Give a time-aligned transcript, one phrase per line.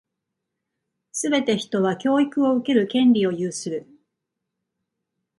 [1.11, 3.85] すべて人は、教育を受ける権利を有する。